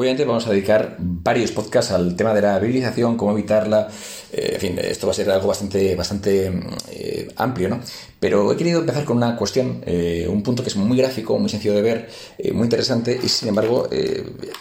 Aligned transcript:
Obviamente 0.00 0.24
vamos 0.24 0.46
a 0.46 0.50
dedicar 0.52 0.96
varios 0.98 1.52
podcasts 1.52 1.92
al 1.92 2.16
tema 2.16 2.32
de 2.32 2.40
la 2.40 2.58
virilización, 2.58 3.18
cómo 3.18 3.32
evitarla. 3.32 3.86
Eh, 4.32 4.52
en 4.54 4.58
fin, 4.60 4.78
esto 4.78 5.06
va 5.06 5.10
a 5.10 5.14
ser 5.14 5.30
algo 5.30 5.46
bastante, 5.46 5.94
bastante 5.94 6.50
eh, 6.90 7.28
amplio, 7.36 7.68
¿no? 7.68 7.80
Pero 8.18 8.50
he 8.50 8.56
querido 8.56 8.80
empezar 8.80 9.04
con 9.04 9.18
una 9.18 9.36
cuestión, 9.36 9.82
eh, 9.84 10.26
un 10.26 10.42
punto 10.42 10.62
que 10.62 10.70
es 10.70 10.76
muy 10.76 10.96
gráfico, 10.96 11.38
muy 11.38 11.50
sencillo 11.50 11.74
de 11.74 11.82
ver, 11.82 12.08
muy 12.54 12.64
interesante 12.64 13.20
y 13.22 13.28
sin 13.28 13.50
embargo 13.50 13.90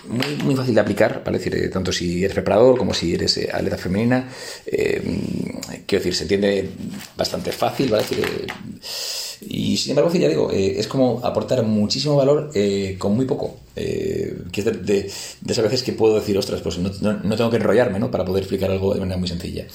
muy, 0.08 0.44
muy, 0.44 0.56
fácil 0.58 0.76
de 0.76 0.82
aplicar, 0.82 1.24
¿vale? 1.24 1.38
decir, 1.38 1.72
tanto 1.72 1.94
si 1.94 2.26
eres 2.26 2.34
preparador 2.34 2.78
como 2.78 2.94
si 2.94 3.14
eres 3.14 3.40
atleta 3.54 3.78
femenina. 3.78 4.28
quiero 4.66 6.04
decir, 6.04 6.16
se 6.16 6.24
entiende 6.24 6.70
bastante 7.16 7.54
fácil, 7.54 7.92
¿vale? 7.92 8.04
decir, 8.04 8.48
y 9.42 9.78
sin 9.78 9.92
embargo, 9.92 10.12
ya 10.12 10.28
digo, 10.28 10.52
eh, 10.52 10.80
es 10.80 10.88
como 10.88 11.22
aportar 11.24 11.64
muchísimo 11.64 12.16
valor 12.16 12.52
eh, 12.54 12.96
con 12.98 13.16
muy 13.16 13.26
poco. 13.26 13.58
Eh, 13.76 14.38
que 14.52 14.60
es 14.60 14.66
de, 14.66 14.74
de, 14.74 15.12
esas 15.48 15.64
veces 15.64 15.84
que 15.84 15.94
puedo 15.94 16.16
decir, 16.16 16.38
ostras, 16.38 16.60
pues 16.62 16.78
no, 16.80 16.90
no, 17.02 17.36
tengo 17.38 17.50
que 17.50 17.56
enrollarme 17.56 18.00
¿no? 18.00 18.12
para 18.12 18.26
poder 18.26 18.44
explicar 18.44 18.70
algo 18.70 18.94
de 18.94 19.00
manera 19.00 19.18
muy 19.18 19.30
sencilla. 19.30 19.66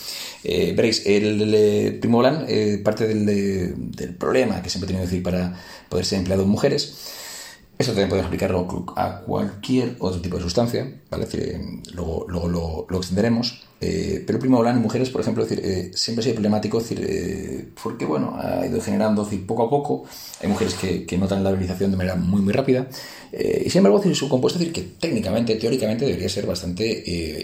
veréis, 0.43 1.07
el, 1.07 1.55
el 1.55 1.99
Primo 1.99 2.23
parte 2.83 3.07
del, 3.07 3.25
del, 3.25 4.15
problema 4.15 4.63
que 4.63 4.69
siempre 4.69 4.87
he 4.87 4.89
tenido 4.89 5.05
que 5.05 5.11
decir 5.11 5.23
para 5.23 5.59
poder 5.89 6.05
ser 6.05 6.19
empleado 6.19 6.43
en 6.43 6.51
mujeres. 6.51 7.13
Eso 7.79 7.93
también 7.93 8.11
podemos 8.11 8.27
aplicarlo 8.27 8.85
a 8.97 9.21
cualquier 9.21 9.97
otro 9.99 10.21
tipo 10.21 10.37
de 10.37 10.43
sustancia, 10.43 10.93
¿vale? 11.11 11.27
luego, 11.95 12.27
luego 12.29 12.49
lo, 12.49 12.87
lo 12.89 12.99
extenderemos. 12.99 13.65
Eh, 13.87 14.25
pero 14.27 14.39
volar 14.39 14.75
en 14.75 14.81
mujeres, 14.81 15.11
por 15.11 15.21
ejemplo, 15.21 15.47
eh, 15.51 15.91
siempre 15.95 16.21
ha 16.21 16.25
sido 16.25 16.37
problemático, 16.37 16.81
decir, 16.81 17.05
eh, 17.07 17.67
porque 17.83 18.07
bueno, 18.07 18.35
ha 18.41 18.67
ido 18.67 18.81
generando 18.81 19.25
decir, 19.25 19.47
poco 19.47 19.65
a 19.65 19.69
poco. 19.69 20.05
Hay 20.41 20.49
mujeres 20.49 20.75
que, 20.75 21.19
notan 21.19 21.45
la 21.45 21.51
virilización 21.51 21.91
de 21.91 21.97
manera 21.97 22.17
muy, 22.17 22.41
muy 22.41 22.53
rápida. 22.53 22.89
y 23.33 23.69
sin 23.69 23.79
embargo, 23.79 23.99
decir, 23.99 24.17
su 24.17 24.29
compuesto, 24.29 24.59
decir, 24.59 24.73
que 24.73 24.83
técnicamente, 24.99 25.57
teóricamente, 25.57 26.07
debería 26.07 26.29
ser 26.29 26.47
bastante 26.47 26.85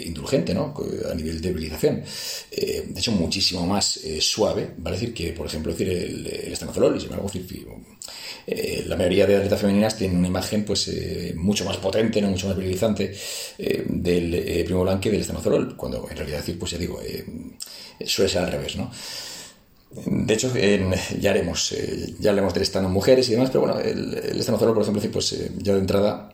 indulgente 0.06 0.54
¿no? 0.54 0.74
a 1.10 1.14
nivel 1.14 1.40
de 1.40 1.52
virilización. 1.52 2.02
de 2.50 2.94
hecho, 2.96 3.12
muchísimo 3.12 3.66
más 3.66 4.00
suave, 4.20 4.70
¿vale? 4.78 4.96
decir, 4.96 5.14
que, 5.14 5.32
por 5.32 5.46
ejemplo, 5.46 5.72
decir, 5.72 5.88
el, 5.88 6.26
el 6.26 6.52
estanozolol. 6.52 6.96
Y 6.96 7.00
sin 7.00 7.10
embargo, 7.10 7.30
decir, 7.32 7.66
la 8.86 8.96
mayoría 8.96 9.26
de 9.26 9.36
atletas 9.36 9.60
femeninas 9.60 9.96
tienen 9.96 10.16
una 10.18 10.28
imagen 10.28 10.64
pues 10.64 10.90
mucho 11.36 11.64
más 11.64 11.76
potente, 11.76 12.20
¿no? 12.20 12.28
mucho 12.30 12.48
más 12.48 12.56
virilizante 12.56 13.14
del 13.58 14.64
primo 14.64 15.00
que 15.00 15.10
del 15.10 15.20
estanozolol, 15.20 15.76
cuando 15.76 16.06
en 16.10 16.16
realidad 16.16 16.29
decir, 16.38 16.58
pues 16.58 16.72
ya 16.72 16.78
digo, 16.78 17.00
eh, 17.02 17.24
suele 18.06 18.30
ser 18.30 18.42
al 18.42 18.52
revés, 18.52 18.76
¿no? 18.76 18.90
De 20.06 20.34
hecho, 20.34 20.52
ya 21.18 21.30
haremos, 21.30 21.72
eh, 21.72 22.14
ya 22.20 22.30
hablemos 22.30 22.54
del 22.54 22.62
estano 22.62 22.86
en 22.86 22.94
mujeres 22.94 23.28
y 23.28 23.32
demás, 23.32 23.50
pero 23.50 23.62
bueno, 23.62 23.80
el, 23.80 24.14
el 24.14 24.44
por 24.44 24.82
ejemplo, 24.82 25.02
pues 25.12 25.32
eh, 25.32 25.50
ya 25.58 25.74
de 25.74 25.80
entrada, 25.80 26.32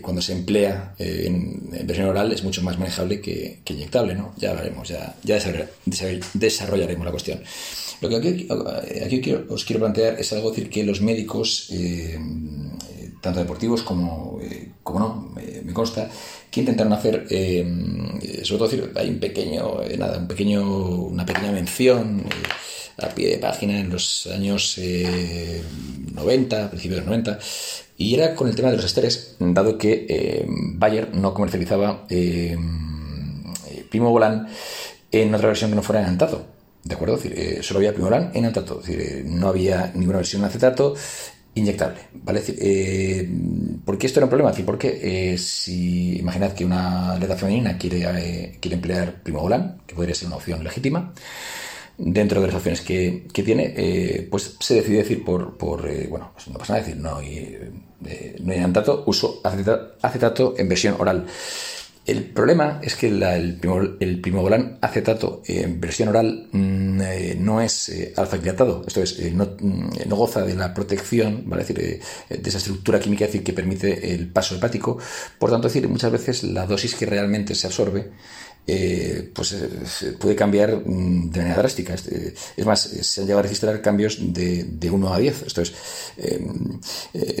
cuando 0.00 0.22
se 0.22 0.32
emplea 0.32 0.94
en, 0.98 1.70
versión 1.84 2.08
oral 2.08 2.32
es 2.32 2.44
mucho 2.44 2.62
más 2.62 2.78
manejable 2.78 3.20
que, 3.20 3.58
inyectable, 3.68 4.14
¿no? 4.14 4.32
Ya 4.36 4.50
hablaremos, 4.50 4.88
ya, 4.88 5.16
ya 5.24 5.38
desarrollaremos 6.34 7.04
la 7.04 7.10
cuestión. 7.10 7.42
Lo 8.00 8.08
que 8.08 8.16
aquí, 8.16 8.48
aquí 9.04 9.34
os 9.48 9.64
quiero 9.64 9.80
plantear 9.80 10.20
es 10.20 10.32
algo 10.32 10.50
decir 10.50 10.70
que 10.70 10.84
los 10.84 11.00
médicos 11.00 11.70
tanto 13.26 13.40
deportivos 13.40 13.82
como, 13.82 14.38
eh, 14.40 14.70
como 14.82 14.98
no, 15.00 15.30
me, 15.34 15.72
consta, 15.72 16.08
que 16.50 16.60
intentaron 16.60 16.92
hacer, 16.92 17.26
eh, 17.28 18.40
sobre 18.42 18.58
todo 18.58 18.68
decir, 18.68 18.92
hay 18.96 19.08
un 19.10 19.18
pequeño, 19.18 19.82
eh, 19.82 19.96
nada, 19.98 20.18
un 20.18 20.28
pequeño, 20.28 20.62
una 20.62 21.26
pequeña 21.26 21.52
mención 21.52 22.24
a 22.98 23.08
pie 23.08 23.32
de 23.32 23.38
página 23.38 23.78
en 23.78 23.90
los 23.90 24.26
años 24.28 24.80
90, 26.14 26.70
principios 26.70 27.00
de 27.00 27.00
los 27.00 27.06
90, 27.06 27.38
y 27.98 28.14
era 28.14 28.34
con 28.34 28.48
el 28.48 28.54
tema 28.54 28.70
de 28.70 28.76
los 28.76 28.86
esteres, 28.86 29.36
dado 29.38 29.76
que 29.76 30.46
Bayer 30.48 31.14
no 31.14 31.34
comercializaba 31.34 32.06
Primo 33.90 34.10
Volán 34.10 34.48
en 35.12 35.34
otra 35.34 35.48
versión 35.48 35.70
que 35.70 35.76
no 35.76 35.82
fuera 35.82 36.00
en 36.00 36.08
antato. 36.08 36.46
¿De 36.84 36.94
acuerdo? 36.94 37.16
Es 37.16 37.24
decir, 37.24 37.64
solo 37.64 37.78
había 37.78 37.92
Primobolan 37.92 38.30
en 38.32 38.44
antato. 38.44 38.80
Es 38.80 38.86
decir, 38.86 39.24
no 39.26 39.48
había 39.48 39.90
ninguna 39.94 40.18
versión 40.18 40.42
en 40.42 40.48
acetato 40.48 40.94
inyectable, 41.56 41.98
¿vale? 42.22 42.42
Eh, 42.46 43.28
¿Por 43.84 43.98
qué 43.98 44.06
esto 44.06 44.20
era 44.20 44.26
un 44.26 44.30
problema? 44.30 44.52
Porque 44.64 45.32
eh, 45.32 45.38
si 45.38 46.18
imaginad 46.18 46.52
que 46.52 46.64
una 46.64 47.12
atleta 47.12 47.36
femenina 47.36 47.78
quiere, 47.78 48.02
eh, 48.02 48.58
quiere 48.60 48.76
emplear 48.76 49.22
primobolan, 49.22 49.78
que 49.86 49.94
podría 49.94 50.14
ser 50.14 50.28
una 50.28 50.36
opción 50.36 50.62
legítima, 50.62 51.12
dentro 51.96 52.42
de 52.42 52.46
las 52.48 52.56
opciones 52.56 52.82
que, 52.82 53.26
tiene, 53.32 54.28
pues 54.30 54.56
se 54.60 54.74
decide 54.74 54.98
decir 54.98 55.24
por, 55.24 55.56
por 55.56 55.80
bueno, 56.08 56.30
pues 56.34 56.48
no 56.48 56.58
pasa 56.58 56.74
nada, 56.74 56.84
decir, 56.84 57.00
no 57.00 57.16
hay, 57.16 57.58
no 58.40 58.52
hay 58.52 58.58
antato, 58.58 59.04
uso 59.06 59.40
acetato 59.42 60.54
en 60.58 60.68
versión 60.68 60.96
oral. 60.98 61.26
El 62.06 62.22
problema 62.22 62.80
es 62.82 62.94
que 62.94 63.08
el, 63.08 63.58
primobolan 64.22 64.78
acetato 64.80 65.42
en 65.46 65.80
versión 65.80 66.08
oral 66.08 66.46
mm, 66.52 66.85
eh, 67.00 67.36
no 67.38 67.60
es 67.60 67.88
eh, 67.88 68.12
alfa 68.16 68.36
esto 68.36 69.02
es, 69.02 69.18
eh, 69.18 69.30
mm, 69.32 70.08
no, 70.08 70.16
goza 70.16 70.42
de 70.42 70.54
la 70.54 70.72
protección, 70.72 71.44
¿vale? 71.46 71.62
decir, 71.62 72.00
de 72.28 72.48
esa 72.48 72.58
estructura 72.58 73.00
química 73.00 73.26
decir, 73.26 73.42
que 73.42 73.52
permite 73.52 74.14
el 74.14 74.28
paso 74.28 74.56
hepático. 74.56 74.98
Por 75.38 75.50
tanto, 75.50 75.68
decir, 75.68 75.88
muchas 75.88 76.12
veces 76.12 76.42
la 76.44 76.66
dosis 76.66 76.94
que 76.94 77.06
realmente 77.06 77.54
se 77.54 77.66
absorbe 77.66 78.10
pues 79.32 79.54
puede 80.18 80.34
cambiar 80.34 80.82
mm, 80.84 81.30
de 81.30 81.38
manera 81.38 81.58
drástica. 81.58 81.94
Es 81.94 82.66
más, 82.66 82.80
se 82.80 83.20
han 83.20 83.26
llegado 83.26 83.38
a 83.38 83.42
registrar 83.42 83.80
cambios 83.80 84.18
de, 84.20 84.64
de 84.64 84.90
1 84.90 85.14
a 85.14 85.18
10. 85.18 85.42
Esto 85.46 85.62
es 85.62 85.72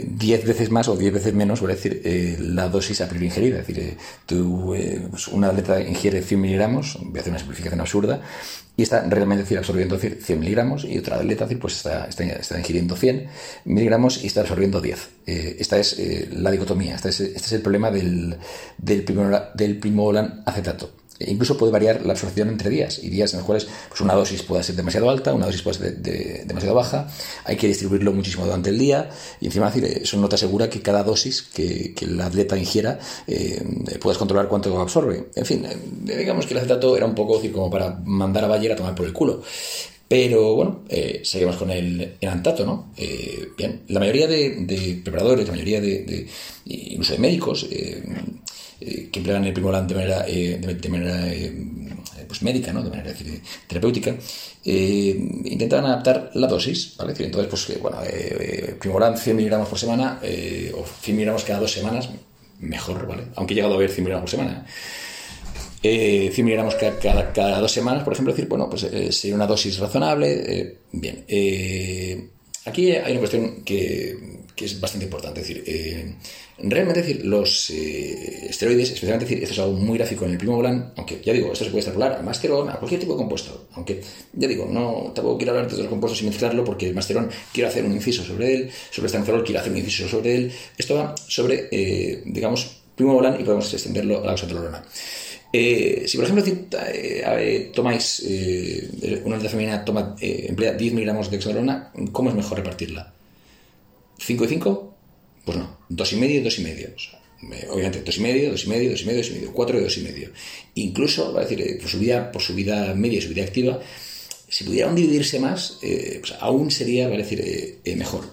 10 0.04 0.46
veces 0.46 0.70
más 0.70 0.86
o 0.86 0.96
10 0.96 1.14
veces 1.14 1.34
menos, 1.34 1.62
a 1.62 1.66
decir, 1.66 2.00
la 2.38 2.68
dosis 2.68 3.00
a 3.00 3.08
priori 3.08 3.26
ingerida. 3.26 3.58
Es 3.58 3.66
decir, 3.66 3.96
tú, 4.24 4.76
pues 5.10 5.26
una 5.26 5.48
atleta 5.48 5.80
ingiere 5.80 6.22
100 6.22 6.40
miligramos, 6.40 6.96
voy 7.02 7.18
a 7.18 7.20
hacer 7.20 7.32
una 7.32 7.40
simplificación 7.40 7.80
absurda, 7.80 8.22
y 8.76 8.82
está 8.82 9.02
realmente 9.02 9.44
decir, 9.44 9.58
absorbiendo 9.58 9.98
100 9.98 10.38
miligramos 10.38 10.84
y 10.84 10.98
otra 10.98 11.16
atleta 11.16 11.46
pues 11.60 11.76
está, 11.76 12.06
está, 12.06 12.58
ingiriendo 12.58 12.96
100 12.96 13.28
miligramos 13.64 14.22
y 14.22 14.26
está 14.26 14.42
absorbiendo 14.42 14.80
10. 14.80 15.08
esta 15.26 15.78
es 15.78 15.98
la 16.32 16.50
dicotomía, 16.50 16.96
este 16.96 17.08
es, 17.08 17.20
este 17.20 17.38
es 17.38 17.52
el 17.52 17.62
problema 17.62 17.90
del, 17.90 18.36
del, 18.78 19.04
del 19.54 19.78
primobolan 19.78 20.42
acetato. 20.44 20.90
E 21.18 21.30
incluso 21.30 21.56
puede 21.56 21.72
variar 21.72 22.04
la 22.04 22.12
absorción 22.12 22.48
entre 22.48 22.68
días 22.68 23.00
y 23.02 23.08
días 23.08 23.32
en 23.32 23.38
los 23.38 23.46
cuales 23.46 23.66
pues 23.88 24.00
una 24.00 24.14
dosis 24.14 24.42
puede 24.42 24.62
ser 24.62 24.76
demasiado 24.76 25.08
alta, 25.08 25.32
una 25.32 25.46
dosis 25.46 25.62
puede 25.62 25.78
ser 25.78 25.96
demasiado 26.46 26.74
baja, 26.74 27.08
hay 27.44 27.56
que 27.56 27.68
distribuirlo 27.68 28.12
muchísimo 28.12 28.44
durante 28.44 28.70
el 28.70 28.78
día 28.78 29.08
y 29.40 29.46
encima 29.46 29.70
decir, 29.70 29.84
eso 29.84 30.18
no 30.18 30.28
te 30.28 30.34
asegura 30.34 30.68
que 30.68 30.82
cada 30.82 31.02
dosis 31.02 31.42
que, 31.42 31.94
que 31.94 32.04
el 32.04 32.20
atleta 32.20 32.58
ingiera 32.58 32.98
eh, 33.26 33.64
puedas 34.00 34.18
controlar 34.18 34.48
cuánto 34.48 34.78
absorbe. 34.78 35.28
En 35.34 35.46
fin, 35.46 35.64
eh, 35.64 36.16
digamos 36.18 36.46
que 36.46 36.52
el 36.52 36.58
acetato 36.58 36.96
era 36.96 37.06
un 37.06 37.14
poco 37.14 37.36
decir, 37.36 37.52
como 37.52 37.70
para 37.70 37.98
mandar 38.04 38.44
a 38.44 38.48
Bayer 38.66 38.72
a 38.72 38.76
tomar 38.76 38.94
por 38.94 39.06
el 39.06 39.12
culo. 39.12 39.42
Pero 40.08 40.54
bueno, 40.54 40.82
eh, 40.88 41.22
seguimos 41.24 41.56
con 41.56 41.70
el, 41.70 42.16
antato, 42.28 42.64
¿no? 42.64 42.92
Eh, 42.96 43.48
bien, 43.56 43.82
la 43.88 43.98
mayoría 43.98 44.28
de, 44.28 45.00
preparadores, 45.02 45.46
la 45.46 45.52
mayoría 45.52 45.80
de, 45.80 46.28
incluso 46.64 47.14
de 47.14 47.18
médicos, 47.18 47.66
eh, 48.78 49.08
que 49.10 49.18
emplean 49.18 49.44
el 49.44 49.52
primolán 49.52 49.86
de 49.86 49.94
manera, 49.94 50.24
eh, 50.28 50.60
de, 50.60 50.88
manera 50.88 51.26
eh, 51.32 51.50
pues 52.28 52.42
médica, 52.42 52.72
¿no? 52.72 52.82
de 52.82 52.90
manera 52.90 53.12
terapéutica, 53.66 54.14
intentaban 54.64 55.86
adaptar 55.86 56.30
la 56.34 56.46
dosis, 56.46 56.94
¿vale? 56.96 57.14
Entonces, 57.18 57.48
pues, 57.48 57.80
bueno, 57.80 57.98
primolán 58.78 59.16
100 59.16 59.36
miligramos 59.36 59.68
por 59.68 59.78
semana 59.78 60.20
o 60.74 60.84
100 60.84 61.16
miligramos 61.16 61.42
cada 61.44 61.60
dos 61.60 61.72
semanas, 61.72 62.10
mejor, 62.60 63.06
¿vale? 63.06 63.24
Aunque 63.36 63.54
he 63.54 63.56
llegado 63.56 63.74
a 63.74 63.78
ver 63.78 63.90
100 63.90 64.04
miligramos 64.04 64.30
por 64.30 64.38
semana. 64.38 64.66
100 66.32 66.44
miligramos 66.44 66.74
cada, 66.74 67.60
dos 67.60 67.72
semanas, 67.72 68.02
por 68.02 68.12
ejemplo, 68.12 68.32
decir, 68.32 68.48
bueno, 68.48 68.68
pues 68.68 68.86
sería 69.10 69.34
una 69.34 69.46
dosis 69.46 69.78
razonable. 69.78 70.78
bien. 70.92 71.24
aquí 72.64 72.92
hay 72.92 73.12
una 73.12 73.20
cuestión 73.20 73.62
que, 73.64 74.36
es 74.56 74.80
bastante 74.80 75.04
importante. 75.04 75.40
Es 75.40 75.48
decir, 75.48 76.16
Realmente, 76.58 77.02
decir, 77.02 77.26
los 77.26 77.68
eh, 77.68 78.46
esteroides, 78.48 78.90
especialmente 78.90 79.26
decir, 79.26 79.42
esto 79.42 79.52
es 79.52 79.58
algo 79.60 79.76
muy 79.76 79.98
gráfico 79.98 80.24
en 80.24 80.32
el 80.32 80.38
primo 80.38 80.56
volán, 80.56 80.94
aunque 80.96 81.20
ya 81.22 81.34
digo, 81.34 81.52
esto 81.52 81.66
se 81.66 81.70
puede 81.70 81.80
extrapolar 81.80 82.12
al 82.14 82.24
masterón, 82.24 82.70
a 82.70 82.76
cualquier 82.76 82.98
tipo 82.98 83.12
de 83.12 83.18
compuesto. 83.18 83.66
Aunque 83.74 84.00
ya 84.32 84.48
digo, 84.48 84.66
no 84.70 85.12
tampoco 85.14 85.36
quiero 85.36 85.52
hablar 85.52 85.70
de 85.70 85.76
los 85.76 85.88
compuestos 85.88 86.18
sin 86.18 86.28
mezclarlo, 86.28 86.64
porque 86.64 86.86
el 86.86 86.94
masterón 86.94 87.28
quiero 87.52 87.68
hacer 87.68 87.84
un 87.84 87.92
inciso 87.92 88.24
sobre 88.24 88.54
él, 88.54 88.70
sobre 88.90 89.06
estanzolol 89.06 89.44
quiero 89.44 89.60
hacer 89.60 89.72
un 89.72 89.78
inciso 89.78 90.08
sobre 90.08 90.34
él. 90.34 90.52
Esto 90.78 90.94
va 90.94 91.14
sobre, 91.28 91.68
eh, 91.70 92.22
digamos, 92.24 92.80
primo 92.94 93.12
volán 93.12 93.38
y 93.38 93.44
podemos 93.44 93.72
extenderlo 93.74 94.22
a 94.22 94.26
la 94.26 94.32
oxandrolona. 94.32 94.82
Eh, 95.52 96.04
si, 96.06 96.16
por 96.16 96.26
ejemplo, 96.26 96.44
tomáis, 97.72 98.22
una 99.24 99.36
alta 99.36 99.48
femenina 99.48 99.84
toma, 99.84 100.16
emplea 100.20 100.72
10 100.72 100.92
miligramos 100.92 101.30
de 101.30 101.36
oxandrolona, 101.36 101.92
¿cómo 102.12 102.30
es 102.30 102.36
mejor 102.36 102.58
repartirla? 102.58 103.12
¿5 104.18 104.44
y 104.44 104.48
5? 104.48 104.94
Pues 105.44 105.58
no, 105.58 105.78
dos 105.88 106.12
y 106.12 106.16
medio, 106.16 106.42
dos 106.42 106.58
y 106.58 106.62
medio. 106.62 106.88
obviamente, 107.70 108.02
dos 108.02 108.18
y 108.18 108.20
medio, 108.20 108.50
dos 108.50 108.64
y 108.64 108.68
medio, 108.68 108.90
dos 108.90 109.02
y 109.02 109.06
medio, 109.06 109.18
dos 109.18 109.30
y 109.30 109.34
medio, 109.34 109.52
cuatro 109.52 109.78
y 109.78 109.82
dos 109.82 109.96
y 109.96 110.00
medio. 110.02 110.30
Incluso, 110.74 111.32
va 111.32 111.40
a 111.40 111.44
decir, 111.44 111.60
eh, 111.60 111.78
por 111.80 112.32
por 112.32 112.42
su 112.42 112.54
vida 112.54 112.94
media 112.94 113.18
y 113.18 113.22
su 113.22 113.28
vida 113.28 113.44
activa, 113.44 113.80
si 114.48 114.62
pudieran 114.62 114.94
dividirse 114.94 115.40
más, 115.40 115.78
eh, 115.82 116.18
pues 116.20 116.34
aún 116.40 116.70
sería, 116.70 117.08
decir, 117.08 117.40
eh, 117.40 117.78
eh, 117.84 117.96
mejor. 117.96 118.24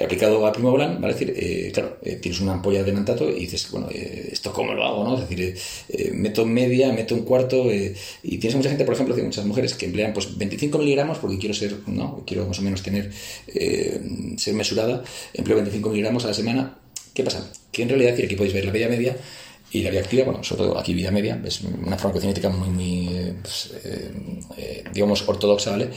Aplicado 0.00 0.46
a 0.46 0.52
Primobolan, 0.52 1.00
vale 1.00 1.14
decir, 1.14 1.72
claro, 1.72 1.98
tienes 2.20 2.40
una 2.40 2.52
ampolla 2.52 2.84
de 2.84 2.92
nantato 2.92 3.28
y 3.28 3.40
dices, 3.40 3.68
bueno, 3.70 3.88
¿esto 3.90 4.52
cómo 4.52 4.74
lo 4.74 4.84
hago? 4.84 5.04
¿no? 5.04 5.20
Es 5.20 5.28
decir, 5.28 5.56
meto 6.14 6.44
media, 6.44 6.92
meto 6.92 7.14
un 7.14 7.22
cuarto, 7.22 7.66
y 7.72 8.38
tienes 8.38 8.54
mucha 8.56 8.68
gente, 8.68 8.84
por 8.84 8.94
ejemplo, 8.94 9.16
muchas 9.16 9.44
mujeres 9.44 9.74
que 9.74 9.86
emplean 9.86 10.12
pues 10.12 10.36
25 10.36 10.78
miligramos 10.78 11.18
porque 11.18 11.38
quiero 11.38 11.54
ser, 11.54 11.74
¿no? 11.86 12.22
Quiero 12.26 12.46
más 12.46 12.58
o 12.58 12.62
menos 12.62 12.82
tener, 12.82 13.10
ser 14.36 14.54
mesurada, 14.54 15.02
empleo 15.32 15.56
25 15.56 15.88
miligramos 15.88 16.24
a 16.24 16.28
la 16.28 16.34
semana. 16.34 16.78
¿Qué 17.14 17.24
pasa? 17.24 17.50
Que 17.72 17.82
en 17.82 17.88
realidad, 17.88 18.12
aquí 18.12 18.36
podéis 18.36 18.54
ver 18.54 18.66
la 18.66 18.72
media 18.72 18.88
media, 18.88 19.16
y 19.72 19.82
la 19.82 19.90
vía 19.90 20.00
activa, 20.00 20.24
bueno, 20.24 20.44
sobre 20.44 20.64
todo 20.64 20.78
aquí 20.78 20.94
vida 20.94 21.10
media, 21.10 21.40
es 21.44 21.60
una 21.62 21.96
farmacocinética 21.98 22.48
muy, 22.48 23.34
pues, 23.42 23.74
eh, 23.84 24.12
eh, 24.56 24.84
digamos, 24.92 25.28
ortodoxa, 25.28 25.72
¿vale? 25.72 25.90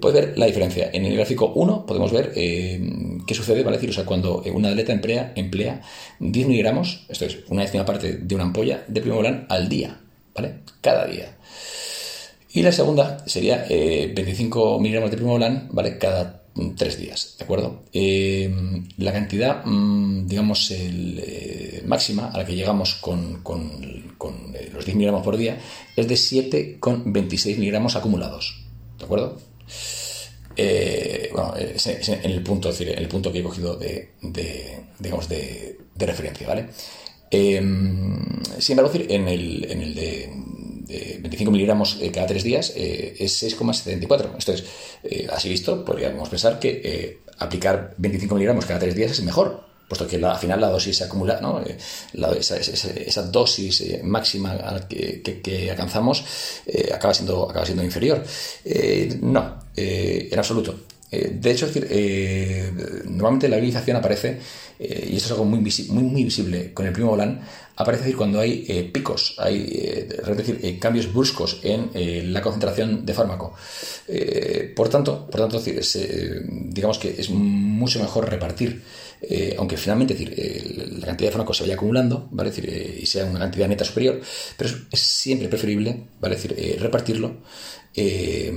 Puedes 0.00 0.26
ver 0.26 0.38
la 0.38 0.46
diferencia. 0.46 0.90
En 0.92 1.04
el 1.04 1.16
gráfico 1.16 1.52
1 1.54 1.86
podemos 1.86 2.12
ver 2.12 2.32
eh, 2.36 2.80
qué 3.26 3.34
sucede, 3.34 3.62
¿vale? 3.62 3.76
decir, 3.76 3.90
o 3.90 3.92
sea, 3.92 4.04
cuando 4.04 4.42
una 4.54 4.68
atleta 4.68 4.92
emplea, 4.92 5.32
emplea 5.34 5.82
10 6.20 6.46
miligramos, 6.46 7.04
esto 7.08 7.24
es 7.24 7.38
una 7.48 7.62
décima 7.62 7.84
parte 7.84 8.18
de 8.18 8.34
una 8.34 8.44
ampolla 8.44 8.84
de 8.86 9.00
primobolan 9.00 9.46
al 9.48 9.68
día, 9.68 10.00
¿vale? 10.34 10.60
Cada 10.80 11.06
día. 11.06 11.36
Y 12.52 12.62
la 12.62 12.72
segunda 12.72 13.18
sería 13.26 13.66
25 13.68 14.78
miligramos 14.78 15.10
de 15.10 15.16
primobolan, 15.16 15.68
¿vale? 15.72 15.98
Cada 15.98 16.46
tres 16.76 16.98
días, 16.98 17.36
¿de 17.38 17.44
acuerdo? 17.44 17.82
Eh, 17.92 18.50
la 18.98 19.12
cantidad, 19.12 19.64
mm, 19.64 20.26
digamos, 20.26 20.70
eh, 20.70 21.45
máxima 21.86 22.28
a 22.28 22.38
la 22.38 22.44
que 22.44 22.54
llegamos 22.54 22.94
con, 22.96 23.42
eh, 24.54 24.70
los 24.72 24.84
10 24.84 24.96
miligramos 24.96 25.22
por 25.22 25.36
día 25.36 25.58
es 25.96 26.08
de 26.08 26.14
7,26 26.14 27.58
miligramos 27.58 27.96
acumulados, 27.96 28.64
¿de 28.98 29.04
acuerdo? 29.04 29.38
bueno, 31.32 31.54
en 31.56 32.30
el 32.30 32.42
punto, 32.42 32.68
decir, 32.68 32.88
el 32.88 33.08
punto 33.08 33.30
que 33.30 33.40
he 33.40 33.42
cogido 33.42 33.76
de, 33.76 34.12
digamos, 34.98 35.28
de, 35.28 35.78
referencia, 35.98 36.46
¿vale? 36.46 36.68
sin 37.30 38.78
embargo, 38.78 38.90
en 38.94 39.28
el, 39.28 39.70
en 39.70 39.82
el 39.82 39.94
de 39.94 40.30
de 40.86 41.18
25 41.20 41.50
miligramos 41.50 41.98
eh, 42.00 42.10
cada 42.10 42.26
tres 42.26 42.44
días 42.44 42.72
eh, 42.76 43.16
es 43.18 43.42
6,74. 43.42 44.26
Entonces, 44.26 44.64
eh, 45.02 45.26
así 45.30 45.48
visto, 45.48 45.84
podríamos 45.84 46.28
pensar 46.28 46.58
que 46.58 47.20
aplicar 47.38 47.94
25 47.98 48.34
miligramos 48.34 48.64
cada 48.66 48.80
tres 48.80 48.94
días 48.94 49.10
es 49.10 49.22
mejor, 49.22 49.64
puesto 49.88 50.06
que 50.06 50.16
al 50.24 50.38
final 50.38 50.60
la 50.60 50.68
dosis 50.68 50.96
se 50.96 51.04
acumula, 51.04 51.40
¿no? 51.40 51.62
esa, 51.62 53.22
dosis 53.22 54.02
máxima 54.02 54.86
que, 54.88 55.68
alcanzamos 55.70 56.24
acaba, 56.92 57.14
siendo, 57.14 57.48
acaba 57.48 57.64
siendo 57.64 57.84
inferior. 57.84 58.22
no, 59.20 59.58
en 59.76 60.38
absoluto. 60.38 60.74
de 61.10 61.50
hecho, 61.50 61.68
normalmente 63.04 63.48
la 63.48 63.56
utilización 63.56 63.96
aparece, 63.96 64.40
y 64.78 65.16
esto 65.16 65.26
es 65.26 65.30
algo 65.30 65.44
muy, 65.44 65.60
muy, 65.60 66.24
visible 66.24 66.72
con 66.74 66.86
el 66.86 66.92
primo 66.92 67.10
volán, 67.10 67.40
aparece 67.76 68.14
cuando 68.14 68.40
hay 68.40 68.64
eh, 68.68 68.84
picos, 68.84 69.34
hay 69.38 69.68
eh, 69.70 70.08
es 70.20 70.36
decir, 70.36 70.58
eh, 70.62 70.78
cambios 70.78 71.12
bruscos 71.12 71.60
en 71.62 72.32
la 72.32 72.40
concentración 72.40 73.04
de 73.04 73.14
fármaco. 73.14 73.54
por 74.74 74.88
tanto, 74.88 75.26
por 75.26 75.40
tanto 75.40 75.60
digamos 75.60 76.98
que 76.98 77.14
es 77.18 77.30
mucho 77.30 78.00
mejor 78.00 78.28
repartir, 78.28 78.82
aunque 79.56 79.76
finalmente 79.76 80.14
decir, 80.14 80.34
la 80.98 81.06
cantidad 81.06 81.28
de 81.28 81.32
fármaco 81.32 81.54
se 81.54 81.64
vaya 81.64 81.74
acumulando, 81.74 82.28
¿vale? 82.30 82.50
decir, 82.50 82.98
y 83.00 83.06
sea 83.06 83.24
una 83.24 83.38
cantidad 83.38 83.68
neta 83.68 83.84
superior, 83.84 84.20
pero 84.56 84.70
es, 84.90 85.00
siempre 85.00 85.48
preferible 85.48 86.04
¿vale? 86.20 86.36
decir, 86.36 86.54
repartirlo 86.80 87.36
eh, 87.98 88.52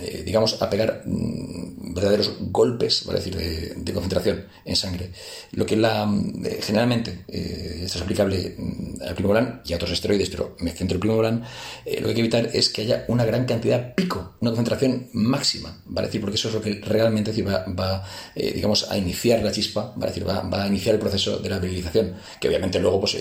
eh, 0.00 0.22
digamos, 0.26 0.60
a 0.60 0.68
pegar 0.68 1.02
mm, 1.06 1.94
verdaderos 1.94 2.32
golpes, 2.40 3.04
¿vale? 3.06 3.20
decir, 3.20 3.36
de, 3.36 3.92
concentración 3.92 4.46
en 4.64 4.74
sangre. 4.74 5.12
Lo 5.52 5.64
que 5.64 5.76
la, 5.76 6.12
eh, 6.44 6.58
generalmente, 6.60 7.24
esto 7.28 7.98
es 7.98 8.02
aplicable 8.02 8.56
mm, 8.58 9.02
al 9.02 9.14
primobolan 9.14 9.62
y 9.64 9.72
a 9.72 9.76
otros 9.76 9.92
esteroides, 9.92 10.28
pero 10.28 10.56
me 10.58 10.72
centro 10.72 10.96
en 10.96 11.00
primobolan, 11.00 11.44
lo 11.86 12.02
que 12.02 12.08
hay 12.08 12.14
que 12.14 12.20
evitar 12.20 12.50
es 12.52 12.68
que 12.68 12.82
haya 12.82 13.04
una 13.06 13.24
gran 13.24 13.44
cantidad 13.44 13.94
pico, 13.94 14.34
una 14.40 14.50
concentración 14.50 15.08
máxima, 15.12 15.80
¿vale? 15.86 16.08
decir, 16.08 16.20
porque 16.20 16.34
eso 16.34 16.48
es 16.48 16.54
lo 16.54 16.60
que 16.60 16.80
realmente 16.80 17.30
va, 17.42 18.04
digamos, 18.34 18.90
a 18.90 18.98
iniciar 18.98 19.40
la 19.44 19.52
chispa, 19.52 19.92
¿vale? 19.94 20.12
decir, 20.12 20.28
va, 20.28 20.64
a 20.64 20.66
iniciar 20.66 20.96
el 20.96 21.00
proceso 21.00 21.38
de 21.38 21.48
la 21.48 21.60
virilización, 21.60 22.14
que 22.40 22.48
obviamente 22.48 22.80
luego, 22.80 23.00
pues, 23.00 23.16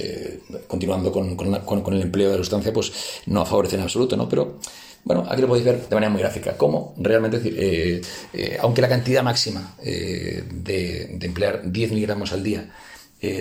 continuando 0.65 1.11
con, 1.11 1.35
con, 1.35 1.93
el 1.93 2.01
empleo 2.01 2.31
de 2.31 2.37
la 2.37 2.43
sustancia, 2.43 2.73
pues 2.73 2.91
no 3.27 3.45
favorece 3.45 3.75
en 3.75 3.83
absoluto, 3.83 4.17
¿no? 4.17 4.27
Pero 4.27 4.57
bueno, 5.03 5.25
aquí 5.29 5.41
lo 5.41 5.47
podéis 5.47 5.65
ver 5.65 5.87
de 5.87 5.95
manera 5.95 6.09
muy 6.09 6.21
gráfica, 6.21 6.55
cómo 6.57 6.93
realmente, 6.97 7.37
decir, 7.37 7.55
eh, 7.57 8.01
eh, 8.33 8.57
aunque 8.61 8.81
la 8.81 8.87
cantidad 8.87 9.21
máxima 9.21 9.75
eh, 9.83 10.43
de, 10.49 11.17
emplear 11.21 11.61
10 11.65 11.91
miligramos 11.91 12.31
al 12.31 12.43
día 12.43 12.69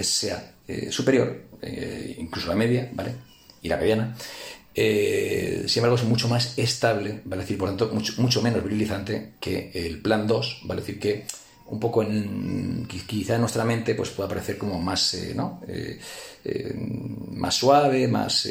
sea 0.03 0.55
superior, 0.91 1.43
incluso 2.17 2.47
la 2.47 2.55
media, 2.55 2.89
¿vale? 2.95 3.15
Y 3.63 3.69
la 3.69 3.77
mediana, 3.77 4.17
sin 4.73 5.79
embargo 5.79 5.97
es 5.97 6.05
mucho 6.05 6.29
más 6.29 6.57
estable, 6.57 7.21
¿vale? 7.25 7.43
decir, 7.43 7.59
por 7.59 7.69
tanto, 7.69 7.91
mucho, 7.93 8.13
mucho 8.23 8.43
menos 8.43 8.63
virilizante 8.63 9.33
que 9.41 9.73
el 9.75 10.01
plan 10.01 10.29
2, 10.29 10.61
¿vale? 10.67 10.83
decir, 10.83 11.01
que 11.01 11.27
un 11.67 11.81
poco 11.81 12.03
en 12.03 12.87
quizá 12.87 13.35
en 13.35 13.41
nuestra 13.41 13.65
mente 13.65 13.95
pues 13.95 14.11
pueda 14.11 14.29
parecer 14.29 14.59
como 14.59 14.81
más 14.81 15.15
eh, 15.15 15.33
¿no? 15.35 15.61
Eh, 15.67 15.99
eh, 16.45 16.75
más 17.31 17.55
suave 17.55 18.09
más 18.09 18.49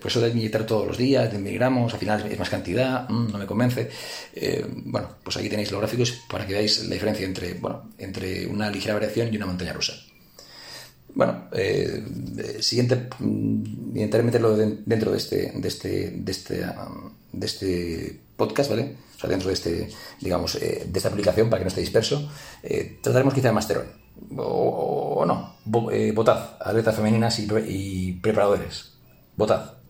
pues 0.00 0.16
eso 0.16 0.20
de 0.20 0.30
inyectar 0.30 0.64
todos 0.64 0.86
los 0.86 0.96
días 0.96 1.30
de 1.30 1.38
miligramos 1.38 1.92
al 1.92 1.98
final 1.98 2.26
es 2.30 2.38
más 2.38 2.48
cantidad 2.48 3.08
mm, 3.08 3.32
no 3.32 3.38
me 3.38 3.46
convence 3.46 3.90
bueno 4.84 5.16
pues 5.22 5.36
aquí 5.36 5.48
tenéis 5.48 5.70
los 5.70 5.80
gráficos 5.80 6.12
para 6.28 6.46
que 6.46 6.54
veáis 6.54 6.84
la 6.84 6.94
diferencia 6.94 7.26
entre 7.26 7.54
bueno 7.54 7.90
entre 7.98 8.46
una 8.46 8.70
ligera 8.70 8.94
variación 8.94 9.32
y 9.32 9.36
una 9.36 9.46
montaña 9.46 9.72
rusa 9.72 9.94
bueno, 11.16 11.48
siguiente, 12.58 13.08
mm, 13.20 13.94
intentaré 13.94 14.24
meterlo 14.24 14.56
dentro 14.56 15.12
de 15.12 15.16
este, 15.16 15.52
de 15.54 15.68
este, 15.68 16.10
de 16.10 16.32
este, 16.32 16.64
de 17.38 17.46
este 17.46 18.20
podcast, 18.36 18.70
¿vale? 18.70 18.96
O 19.16 19.20
sea, 19.20 19.30
dentro 19.30 19.48
de 19.48 19.54
este, 19.54 19.88
digamos, 20.20 20.56
eh, 20.56 20.86
de 20.86 20.98
esta 20.98 21.08
aplicación 21.08 21.48
para 21.50 21.60
que 21.60 21.64
no 21.64 21.68
esté 21.68 21.80
disperso. 21.80 22.30
Eh, 22.62 22.98
trataremos 23.02 23.34
quizá 23.34 23.48
de 23.48 23.54
Masterón. 23.54 23.86
O, 24.36 25.24
no. 25.26 25.56
votad, 25.64 26.56
atletas 26.60 26.96
femeninas 26.96 27.38
y, 27.38 27.48
y 27.66 28.12
preparadores. 28.12 28.94
Votad. 29.36 29.83